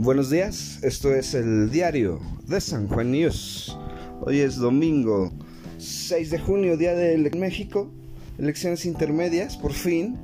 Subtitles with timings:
[0.00, 3.76] Buenos días, esto es el diario de San Juan News.
[4.20, 5.32] Hoy es domingo
[5.78, 7.90] 6 de junio, día de México,
[8.38, 10.16] elecciones intermedias, por fin,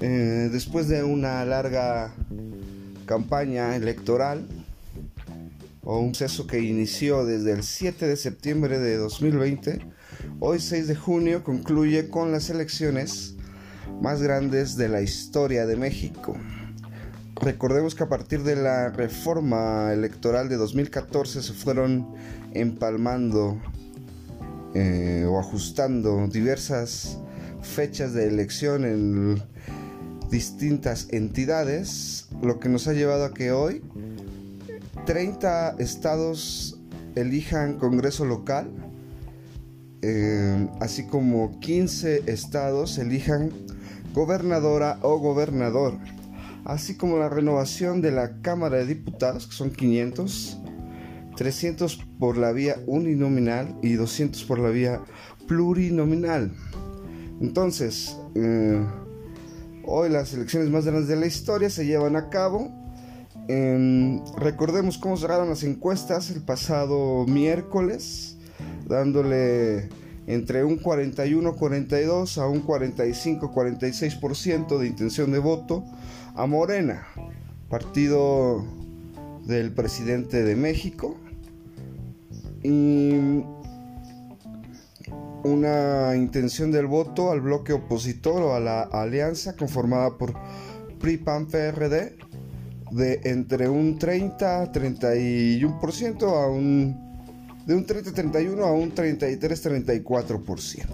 [0.00, 2.16] eh, después de una larga
[3.04, 4.44] campaña electoral
[5.84, 9.86] o un proceso que inició desde el 7 de septiembre de 2020,
[10.40, 13.36] hoy 6 de junio concluye con las elecciones
[14.02, 16.36] más grandes de la historia de México.
[17.46, 22.12] Recordemos que a partir de la reforma electoral de 2014 se fueron
[22.54, 23.56] empalmando
[24.74, 27.18] eh, o ajustando diversas
[27.62, 29.40] fechas de elección en
[30.28, 33.80] distintas entidades, lo que nos ha llevado a que hoy
[35.04, 36.80] 30 estados
[37.14, 38.68] elijan Congreso local,
[40.02, 43.52] eh, así como 15 estados elijan
[44.14, 45.96] gobernadora o gobernador
[46.66, 50.58] así como la renovación de la Cámara de Diputados, que son 500,
[51.36, 55.00] 300 por la vía uninominal y 200 por la vía
[55.46, 56.52] plurinominal.
[57.40, 58.84] Entonces, eh,
[59.84, 62.84] hoy las elecciones más grandes de la historia se llevan a cabo.
[64.38, 68.38] recordemos cómo cerraron las encuestas el pasado miércoles,
[68.88, 69.88] dándole
[70.26, 75.84] entre un 41-42 a un 45-46% de intención de voto
[76.34, 77.06] a Morena,
[77.68, 78.64] partido
[79.44, 81.16] del presidente de México,
[82.62, 83.42] y
[85.44, 90.34] una intención del voto al bloque opositor o a la alianza conformada por
[90.98, 92.16] PRI, PAN, PRD
[92.90, 97.05] de entre un 30 31% a un
[97.66, 100.86] de un 30 31 a un 33 34%.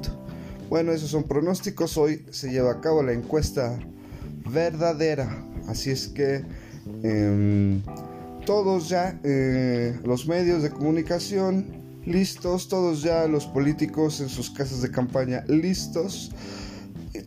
[0.69, 1.99] Bueno, esos son pronósticos.
[1.99, 3.79] Hoy se lleva a cabo la encuesta
[4.51, 5.45] verdadera.
[5.69, 6.43] Así es que
[7.03, 7.83] em,
[8.47, 11.67] todos ya, eh, los medios de comunicación
[12.07, 16.33] listos, todos ya los políticos en sus casas de campaña listos,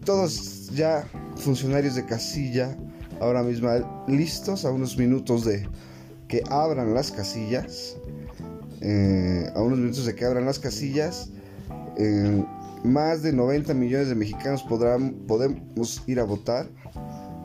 [0.03, 1.07] todos ya
[1.38, 2.75] funcionarios de casilla
[3.22, 3.69] ahora mismo
[4.07, 5.67] listos a unos minutos de
[6.27, 7.95] que abran las casillas,
[8.88, 11.31] eh, a unos minutos de que las casillas.
[12.84, 16.68] más de 90 millones de mexicanos podrán, podemos ir a votar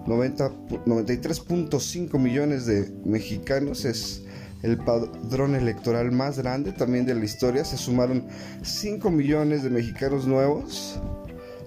[0.06, 4.24] 93.5 millones de mexicanos es
[4.62, 7.64] el padrón electoral más grande también de la historia.
[7.64, 8.26] Se sumaron
[8.62, 11.00] 5 millones de mexicanos nuevos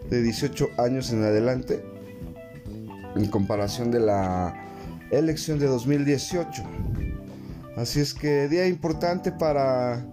[0.09, 1.83] de 18 años en adelante
[3.15, 4.53] en comparación de la
[5.11, 6.63] elección de 2018.
[7.75, 10.05] Así es que día importante para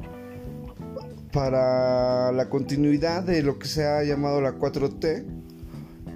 [1.32, 5.41] para la continuidad de lo que se ha llamado la 4T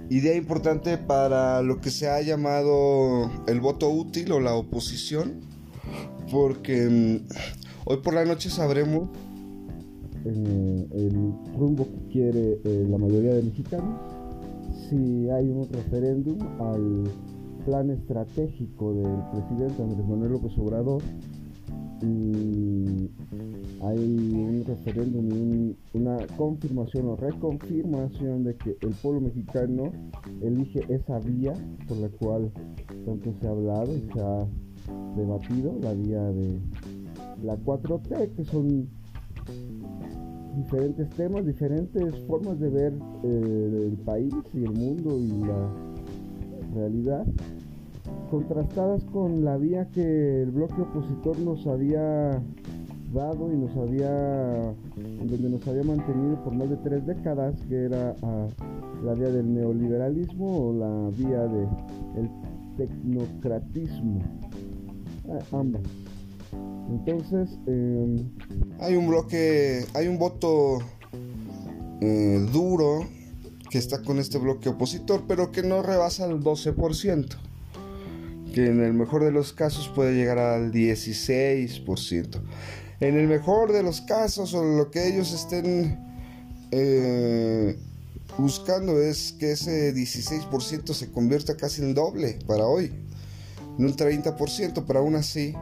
[0.09, 5.41] idea importante para lo que se ha llamado el voto útil o la oposición,
[6.31, 7.27] porque mm,
[7.85, 9.09] hoy por la noche sabremos
[10.25, 13.99] eh, el rumbo que quiere eh, la mayoría de mexicanos,
[14.89, 17.03] si hay un referéndum al
[17.65, 21.01] plan estratégico del presidente Andrés Manuel López Obrador
[22.01, 23.09] y
[23.81, 29.91] hay un referéndum una confirmación o reconfirmación de que el pueblo mexicano
[30.41, 31.53] elige esa vía
[31.87, 32.51] por la cual
[33.05, 34.45] tanto se ha hablado y se ha
[35.15, 36.59] debatido, la vía de
[37.43, 38.87] la 4T, que son
[40.55, 45.69] diferentes temas, diferentes formas de ver eh, el país y el mundo y la
[46.73, 47.25] realidad
[48.29, 52.41] contrastadas con la vía que el bloque opositor nos había
[53.13, 58.15] dado y nos había donde nos había mantenido por más de tres décadas que era
[58.21, 58.47] ah,
[59.03, 62.29] la vía del neoliberalismo o la vía del
[62.77, 64.21] tecnocratismo.
[65.29, 65.81] Ah, ambas.
[66.89, 68.29] Entonces em,
[68.79, 70.79] hay un bloque hay un voto
[72.01, 73.05] eh, duro
[73.69, 77.35] que está con este bloque opositor pero que no rebasa el 12%
[78.55, 82.41] que en el mejor de los casos puede llegar al 16%.
[83.01, 85.99] En el mejor de los casos, o lo que ellos estén
[86.71, 87.77] eh,
[88.37, 92.93] buscando es que ese 16% se convierta casi en doble para hoy,
[93.77, 95.53] en un 30%, pero aún así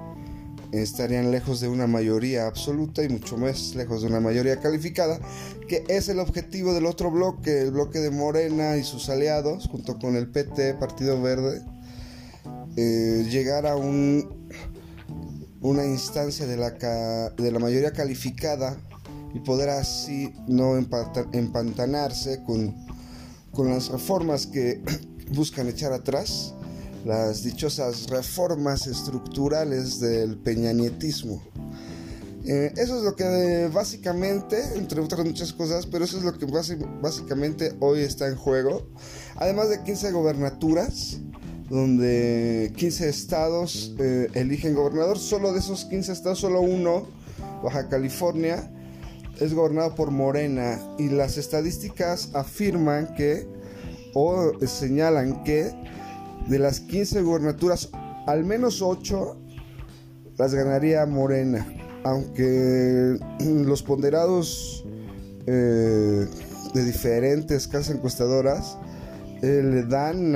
[0.71, 5.19] estarían lejos de una mayoría absoluta y mucho más lejos de una mayoría calificada,
[5.67, 9.97] que es el objetivo del otro bloque, el bloque de Morena y sus aliados, junto
[9.97, 11.63] con el PT, Partido Verde,
[12.75, 14.49] eh, llegar a un,
[15.61, 18.77] una instancia de la, de la mayoría calificada
[19.33, 22.75] y poder así no empantanarse con,
[23.51, 24.81] con las reformas que
[25.33, 26.53] buscan echar atrás
[27.05, 31.41] las dichosas reformas estructurales del peñanietismo.
[32.45, 36.45] Eh, eso es lo que básicamente, entre otras muchas cosas, pero eso es lo que
[37.01, 38.87] básicamente hoy está en juego.
[39.35, 41.19] Además de 15 gobernaturas,
[41.73, 47.07] donde 15 estados eh, eligen gobernador, solo de esos 15 estados, solo uno,
[47.63, 48.71] Baja California,
[49.39, 50.79] es gobernado por Morena.
[50.99, 53.47] Y las estadísticas afirman que
[54.13, 55.71] o señalan que
[56.47, 57.89] de las 15 gobernaturas,
[58.27, 59.35] al menos 8
[60.37, 61.65] las ganaría Morena.
[62.03, 64.85] Aunque los ponderados
[65.47, 66.27] eh,
[66.75, 68.77] de diferentes casas encuestadoras
[69.43, 70.35] eh, le dan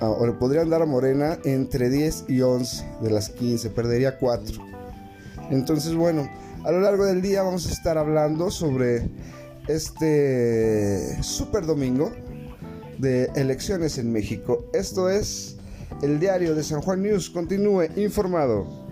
[0.00, 4.62] o le podrían dar a Morena entre 10 y 11 de las 15, perdería 4.
[5.50, 6.28] Entonces, bueno,
[6.64, 9.08] a lo largo del día vamos a estar hablando sobre
[9.68, 12.12] este super domingo
[12.98, 14.64] de elecciones en México.
[14.72, 15.56] Esto es
[16.02, 17.30] el diario de San Juan News.
[17.30, 18.89] Continúe informado.